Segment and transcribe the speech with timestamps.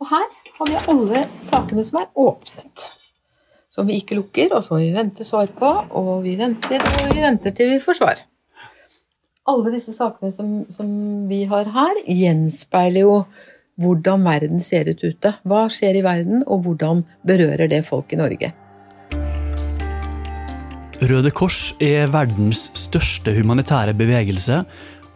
[0.00, 2.84] Og her har vi alle sakene som er åpnet.
[3.70, 5.68] Som vi ikke lukker, og som vi venter svar på.
[6.00, 8.22] Og vi venter og vi venter til vi får svar.
[9.50, 10.88] Alle disse sakene som, som
[11.28, 13.18] vi har her, gjenspeiler jo
[13.80, 15.34] hvordan verden ser ut ute.
[15.44, 18.52] Hva skjer i verden, og hvordan berører det folk i Norge?
[21.00, 24.64] Røde Kors er verdens største humanitære bevegelse,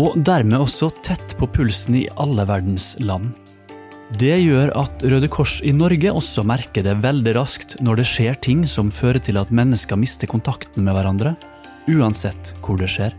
[0.00, 3.32] og dermed også tett på pulsen i alle verdens land.
[4.18, 8.38] Det gjør at Røde Kors i Norge også merker det veldig raskt når det skjer
[8.42, 11.36] ting som fører til at mennesker mister kontakten med hverandre,
[11.86, 13.14] uansett hvor det skjer.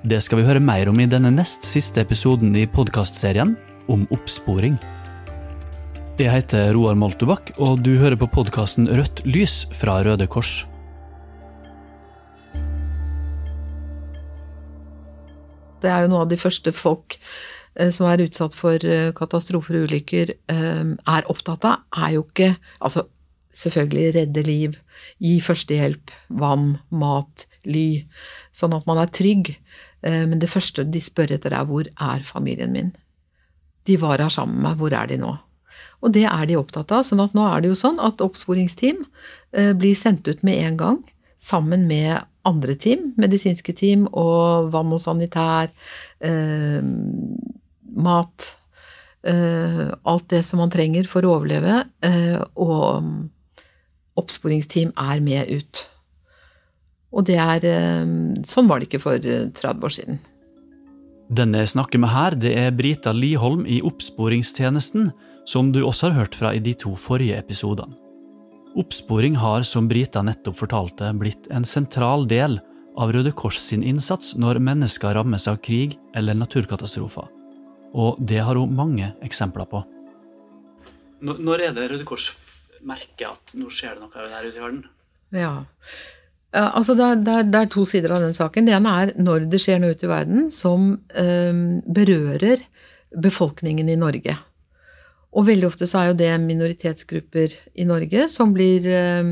[0.00, 3.52] Det skal vi høre mer om i denne nest siste episoden i podkastserien
[3.92, 4.80] om oppsporing.
[6.16, 10.62] Jeg heter Roar Moltubakk, og du hører på podkasten Rødt lys fra Røde Kors.
[15.84, 17.20] Det er jo noe av de første folk
[17.94, 20.84] som er utsatt for eh, katastrofer og ulykker, eh,
[21.14, 23.06] er opptatt av, er jo ikke Altså
[23.50, 24.74] selvfølgelig redde liv,
[25.18, 28.04] gi førstehjelp, vann, mat, ly,
[28.54, 29.50] sånn at man er trygg.
[30.06, 32.92] Men det første de spør etter, er hvor er familien min?
[33.90, 35.32] De var her sammen med meg, hvor er de nå?
[35.98, 37.02] Og det er de opptatt av.
[37.02, 39.02] sånn at nå er det jo sånn at oppsporingsteam
[39.82, 41.02] blir sendt ut med en gang,
[41.34, 45.70] sammen med andre team, medisinske team og vann og sanitær,
[46.24, 46.80] eh,
[48.00, 48.48] mat
[49.26, 51.84] eh, Alt det som man trenger for å overleve.
[52.06, 53.04] Eh, og
[54.20, 55.86] oppsporingsteam er med ut.
[57.10, 58.12] Og det er eh,
[58.48, 60.20] Sånn var det ikke for 30 eh, år siden.
[61.30, 65.12] Denne jeg snakker med her, det er Brita Liholm i Oppsporingstjenesten,
[65.46, 67.94] som du også har hørt fra i de to forrige episodene.
[68.78, 72.60] Oppsporing har, som Brita nettopp fortalte, blitt en sentral del
[73.00, 77.26] av Røde Kors sin innsats når mennesker rammes av krig eller naturkatastrofer.
[77.98, 79.82] Og det har hun mange eksempler på.
[81.20, 82.30] Når er det Røde Kors
[82.86, 84.84] merker at nå skjer det noe der ute i verden?
[85.34, 85.54] Ja,
[86.54, 88.70] altså det er, det, er, det er, to sider av den saken.
[88.70, 91.60] Det ene er når det skjer noe ute i verden som øh,
[91.90, 92.62] berører
[93.18, 94.38] befolkningen i Norge.
[95.30, 99.28] Og veldig ofte så er jo det minoritetsgrupper i Norge som, blir, eh,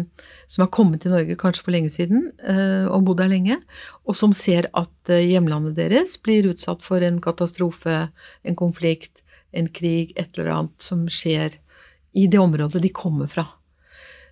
[0.46, 3.58] som har kommet til Norge kanskje for lenge siden eh, og bodd her lenge,
[4.06, 8.04] og som ser at eh, hjemlandet deres blir utsatt for en katastrofe,
[8.46, 11.58] en konflikt, en krig, et eller annet som skjer
[12.14, 13.48] i det området de kommer fra.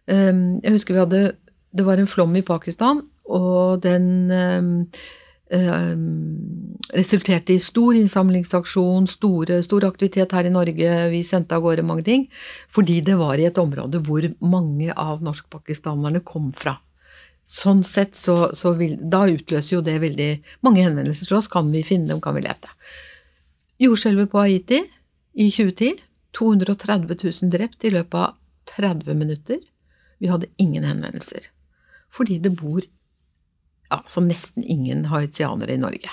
[0.07, 1.21] Jeg husker vi hadde
[1.75, 4.31] Det var en flom i Pakistan, og den
[6.97, 11.09] resulterte i stor innsamlingsaksjon, store, stor aktivitet her i Norge.
[11.13, 12.27] Vi sendte av gårde mange ting.
[12.71, 16.79] Fordi det var i et område hvor mange av norskpakistanerne kom fra.
[17.47, 20.31] Sånn sett så, så vil, Da utløser jo det veldig
[20.67, 21.51] mange henvendelser til oss.
[21.51, 22.73] Kan vi finne dem, kan vi lete.
[23.83, 24.83] Jordskjelvet på Haiti
[25.35, 26.03] i 2010.
[26.37, 28.35] 230 000 drept i løpet av
[28.77, 29.61] 30 minutter.
[30.21, 31.49] Vi hadde ingen henvendelser.
[32.13, 32.83] Fordi det bor
[33.91, 36.13] ja, som nesten ingen haitianere i Norge.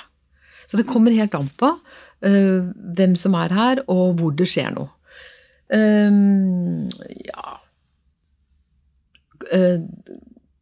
[0.70, 2.60] Så det kommer helt an på uh,
[2.98, 4.90] hvem som er her, og hvor det skjer noe.
[5.74, 6.90] Um,
[7.24, 7.60] ja
[9.52, 9.82] uh,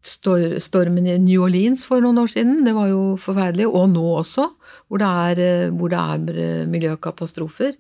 [0.02, 3.68] Stormen i New Orleans for noen år siden, det var jo forferdelig.
[3.70, 4.48] Og nå også,
[4.90, 7.76] hvor det er, hvor det er miljøkatastrofer.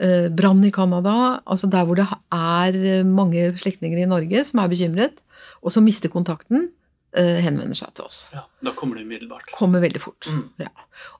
[0.00, 4.72] Uh, Brann i Canada, altså der hvor det er mange slektninger i Norge som er
[4.72, 5.20] bekymret,
[5.60, 6.79] og som mister kontakten uh,
[7.16, 8.20] henvender seg til oss.
[8.34, 9.50] Ja, Da kommer det umiddelbart.
[9.56, 10.28] Kommer veldig fort.
[10.30, 10.44] Mm.
[10.62, 10.70] Ja.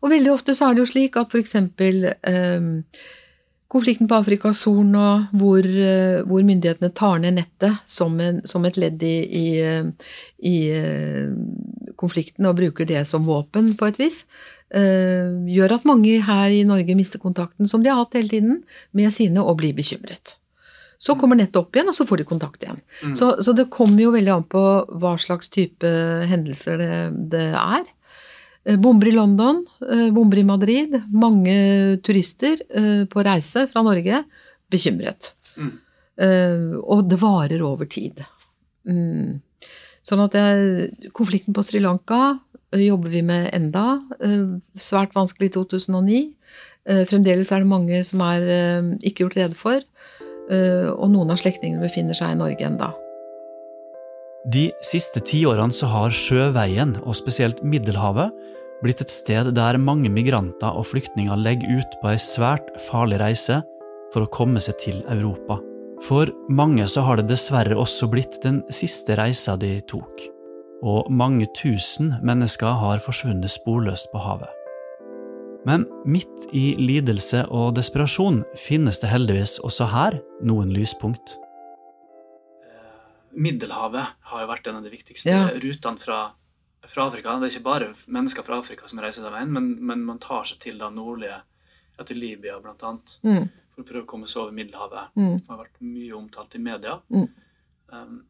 [0.01, 1.57] Og veldig ofte så er det jo slik at f.eks.
[1.57, 2.71] Um,
[3.71, 4.95] konflikten på Afrikas Horn,
[5.37, 9.47] hvor, uh, hvor, myndighetene tar ned nettet som, en, som et ledd i, i,
[10.51, 14.25] i uh, konflikten og bruker det som våpen på et vis,
[14.71, 18.61] gjør at mange her i Norge mister kontakten som de har hatt hele tiden,
[18.95, 20.37] med sine og blir bekymret.
[21.01, 22.83] Så kommer nettet opp igjen, og så får de kontakt igjen.
[23.01, 23.15] Mm.
[23.17, 24.65] Så, så, det kommer jo veldig an på
[25.01, 25.89] hva slags type
[26.29, 26.99] hendelser det,
[27.33, 27.89] det er.
[28.65, 31.03] Eh, bomber i London, eh, bomber i Madrid.
[31.13, 34.25] Mange turister eh, på reise fra Norge
[34.71, 35.33] bekymret.
[35.57, 35.79] Mm.
[36.85, 38.19] Og det varer over tid.
[38.85, 39.41] Mm.
[40.05, 42.37] Sånn at jeg, konflikten på Sri Lanka
[42.77, 44.03] jobber vi med enda.
[44.77, 46.21] Svært vanskelig i 2009.
[47.09, 48.45] Fremdeles er det mange som er
[49.01, 49.81] ikke gjort rede for.
[50.51, 52.91] Eh, og noen av slektningene befinner seg i Norge enda.
[54.51, 58.33] De siste tiårene så har sjøveien, og spesielt Middelhavet,
[58.81, 63.61] blitt et sted der mange migranter og flyktninger legger ut på ei svært farlig reise
[64.15, 65.61] for å komme seg til Europa.
[66.01, 70.25] For mange så har det dessverre også blitt den siste reisa de tok,
[70.81, 74.60] og mange tusen mennesker har forsvunnet sporløst på havet.
[75.67, 80.17] Men midt i lidelse og desperasjon finnes det heldigvis også her
[80.47, 81.35] noen lyspunkt.
[83.31, 85.49] Middelhavet har jo vært en av de viktigste Ja.
[85.53, 86.33] rutene fra,
[86.89, 87.37] fra Afrika.
[87.39, 90.45] Det er ikke bare mennesker fra Afrika som reiser den veien, men, men man tar
[90.49, 91.43] seg til det nordlige,
[91.99, 93.49] ja, til Libya blant annet, Mm.
[93.75, 95.13] for å prøve å komme seg over Middelhavet.
[95.17, 95.37] Mm.
[95.39, 96.99] Det har vært mye omtalt i media.
[97.13, 97.29] Mm.
[97.93, 98.25] Um,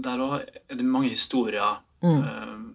[0.00, 0.34] der òg
[0.70, 2.22] er det mange historier, Mm.
[2.24, 2.74] um,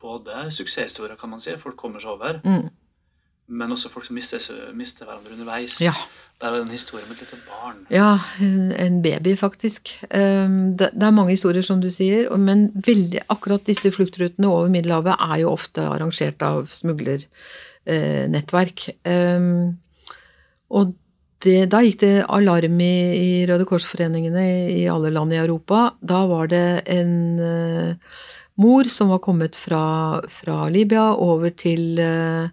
[0.00, 2.70] både suksesshistorier, kan man si, folk kommer seg over, Mm.
[3.48, 4.38] Men også folk som mister,
[4.76, 5.80] mister hverandre underveis.
[5.82, 5.92] Ja.
[6.38, 7.86] Der er det en historie om et lite barn.
[7.90, 9.88] Ja, en baby, faktisk.
[10.14, 14.68] Um, Det det er mange historier, som du sier, men veldig, akkurat disse fluktrutene over
[14.70, 18.88] Middelhavet er jo ofte arrangert av smuglernettverk.
[19.04, 19.78] Um,
[20.70, 20.92] Og
[21.40, 25.92] det, da gikk det alarm i, i Røde Kors-foreningene i, alle land i Europa.
[26.00, 27.94] Da var det en eh,
[28.60, 32.48] mor som var kommet fra, fra Libya over til, eh,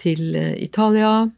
[0.00, 1.28] til eh, Italia.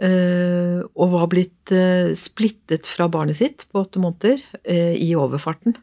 [0.00, 4.40] eh, og var blitt eh, splittet fra barnet sitt på åtte måneder
[4.96, 5.76] i overfarten.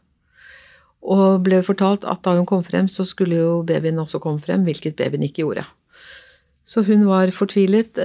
[1.08, 4.64] Og ble fortalt at da hun kom frem, så skulle jo babyen også komme frem,
[4.66, 5.64] hvilket babyen ikke gjorde.
[6.68, 7.96] Så hun var fortvilet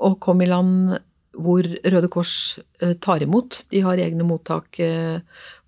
[0.00, 0.96] og kom i land
[1.36, 2.58] hvor Røde Kors
[3.04, 3.60] tar imot.
[3.70, 4.80] De har egne mottak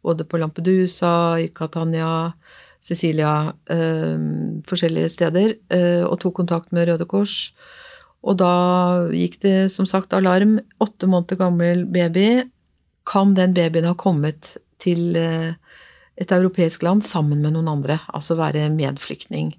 [0.02, 2.32] både på Lampedusa, i Catania,
[2.82, 4.18] Sicilia, eh,
[4.66, 7.52] forskjellige steder, eh, og tok kontakt med Røde Kors.
[8.22, 10.58] Og da gikk det som sagt alarm.
[10.80, 12.50] Åtte måneder gammel baby.
[13.06, 15.54] Kan den babyen ha kommet til eh,
[16.16, 18.00] et europeisk land sammen med noen andre?
[18.12, 19.54] Altså være medflyktning?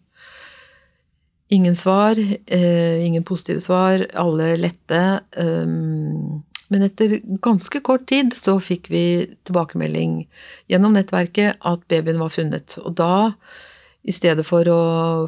[1.52, 5.02] Ingen svar, ingen positive svar, alle lette.
[6.72, 9.04] Men etter ganske kort tid så fikk vi
[9.48, 10.24] tilbakemelding
[10.72, 12.78] gjennom nettverket at babyen var funnet.
[12.84, 13.34] Og da,
[14.04, 14.82] i stedet for å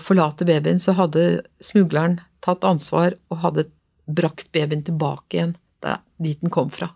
[0.04, 3.70] forlate babyen, så hadde smugleren tatt ansvar og hadde
[4.06, 5.56] brakt babyen tilbake igjen
[6.18, 6.90] dit den kom fra.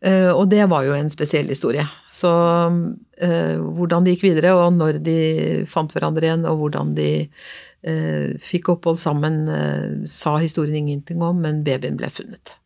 [0.00, 1.84] Eh, og det var jo en spesiell historie.
[2.12, 2.30] Så
[3.20, 5.18] eh, hvordan det gikk videre, og når de
[5.68, 9.42] fant hverandre igjen, og hvordan de eh, fikk opphold sammen,
[10.08, 12.56] sa historien ingenting om, men babyen ble funnet.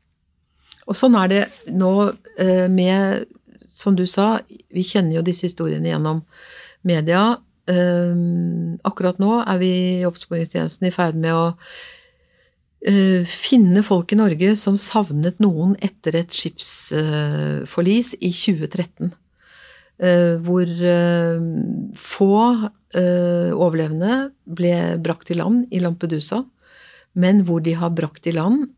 [0.90, 1.42] Og sånn er det
[1.72, 1.92] nå
[2.38, 3.24] eh, med,
[3.72, 6.22] som du sa, vi kjenner jo disse historiene gjennom
[6.84, 7.36] media.
[7.70, 8.14] Eh,
[8.84, 11.46] akkurat nå er vi i oppsporingstjenesten i ferd med å
[12.84, 19.14] eh, finne folk i Norge som savnet noen etter et skipsforlis i 2013.
[20.04, 20.66] eh, hvor
[21.96, 22.34] få
[22.94, 26.44] overlevende ble brakt i land i Lampedusa,
[27.18, 28.68] men hvor de har brakt i land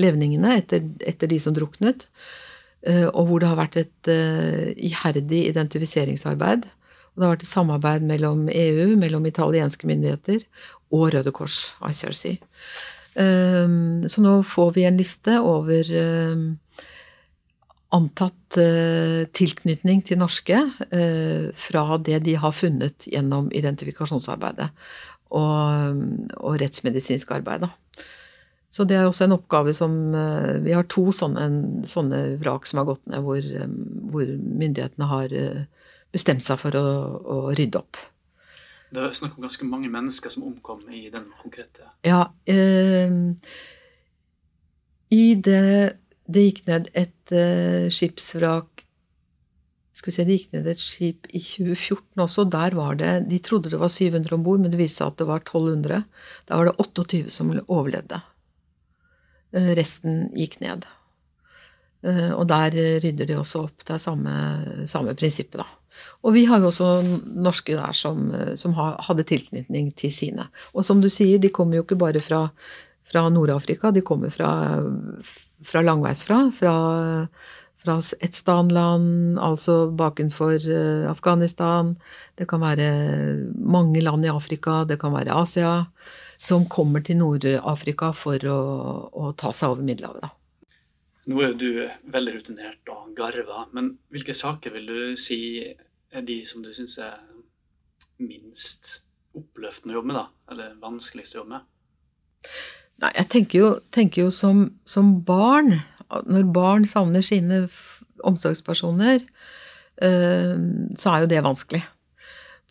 [0.00, 2.06] levningene etter, etter de som druknet,
[2.86, 6.66] eh, og hvor det har vært et eh, iherdig identifiseringsarbeid.
[7.12, 10.46] Og det har vært et samarbeid mellom EU, mellom italienske myndigheter
[10.92, 12.38] og Røde Kors, ICRC.
[13.12, 15.84] Um, Så nå får vi en liste over
[17.92, 18.56] antatt
[19.36, 20.56] tilknytning til norske
[21.60, 24.70] fra det de har funnet gjennom identifikasjonsarbeidet
[25.32, 26.00] og,
[26.40, 27.66] og rettsmedisinsk arbeid.
[27.66, 27.72] Da.
[28.72, 32.80] Så det er også en oppgave som uh, Vi har to sånne, sånne vrak som
[32.80, 33.76] har gått ned, hvor, um,
[34.14, 36.86] hvor myndighetene har uh, bestemt seg for å,
[37.20, 38.00] å rydde opp.
[38.92, 43.12] Det er snakk om ganske mange mennesker som omkom i den konkrete Ja, eh,
[45.12, 45.98] i det
[46.28, 48.84] Det gikk ned et eh, skipsvrak
[49.96, 52.44] Skal vi se, det gikk ned et skip i 2014 også.
[52.52, 55.18] Der var det De trodde det var 700 om bord, men det viste seg at
[55.20, 56.04] det var 1200.
[56.48, 58.20] Da var det 28 som overlevde.
[59.52, 60.86] Eh, resten gikk ned.
[62.02, 63.84] Eh, og der rydder de også opp.
[63.84, 64.34] Det er samme,
[64.88, 65.68] samme prinsippet, da.
[66.24, 66.88] Og vi har jo også
[67.44, 70.48] norske der som, som hadde tilknytning til sine.
[70.72, 72.46] Og som du sier, de kommer jo ikke bare fra,
[73.06, 74.50] fra Nord-Afrika, de kommer fra,
[75.66, 76.38] fra langveisfra.
[76.56, 76.74] Fra,
[77.82, 81.96] fra Etstan-land, altså bakenfor eh, Afghanistan.
[82.38, 82.88] Det kan være
[83.58, 85.74] mange land i Afrika, det kan være Asia,
[86.38, 88.60] som kommer til Nord-Afrika for å,
[89.12, 90.22] å ta seg over Middelhavet.
[90.22, 90.32] da.
[91.30, 91.68] Nå er du
[92.10, 96.98] veldig rutinert og garva, men hvilke saker vil du si er de som du syns
[96.98, 97.20] er
[98.22, 98.98] minst
[99.38, 100.26] oppløftende å jobbe med, da?
[100.52, 101.68] Eller vanskeligst å jobbe med?
[103.02, 105.80] Nei, jeg tenker jo, tenker jo som, som barn,
[106.28, 107.64] når barn savner sine
[108.26, 109.22] omsorgspersoner,
[110.02, 110.54] eh,
[110.98, 111.82] så er jo det vanskelig.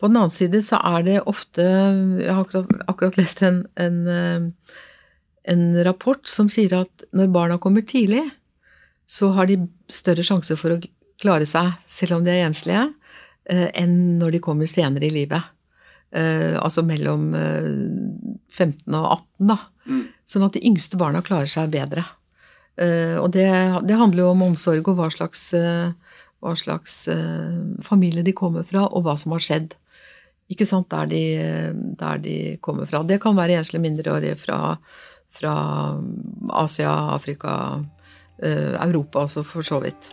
[0.02, 4.00] På den annen side så er det ofte Jeg har akkurat, akkurat lest en, en,
[4.10, 4.48] eh,
[5.52, 8.24] en rapport som sier at når barna kommer tidlig,
[9.06, 10.80] så har de større sjanse for å
[11.22, 12.88] klare seg, selv om de er enslige,
[13.46, 15.50] eh, enn når de kommer senere i livet.
[16.12, 17.68] Altså mellom eh,
[18.52, 19.56] 15 og 18, da.
[20.28, 22.04] Sånn at de yngste barna klarer seg bedre.
[22.82, 23.46] Eh, og det,
[23.86, 25.92] det handler jo om omsorg og hva slags, eh,
[26.42, 29.76] hva slags eh, familie de kommer fra, og hva som har skjedd.
[30.52, 31.22] Ikke sant, der de,
[31.98, 33.04] der de kommer fra.
[33.06, 34.58] Det kan være enslige mindreårige fra,
[35.32, 35.54] fra
[36.60, 37.54] Asia, Afrika,
[38.42, 40.10] Europa også, for så vidt.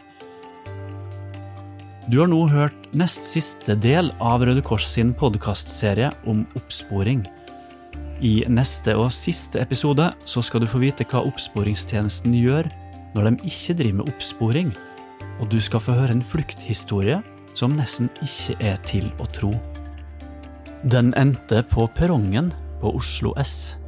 [2.09, 7.25] Du har nå hørt nest siste del av Røde Kors sin podkastserie om oppsporing.
[8.19, 12.67] I neste og siste episode så skal du få vite hva oppsporingstjenesten gjør
[13.15, 14.71] når de ikke driver med oppsporing,
[15.39, 17.21] og du skal få høre en flukthistorie
[17.55, 19.53] som nesten ikke er til å tro.
[20.83, 22.51] Den endte på perrongen
[22.83, 23.79] på Oslo S.